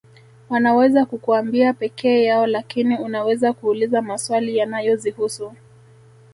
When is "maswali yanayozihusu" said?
4.01-5.51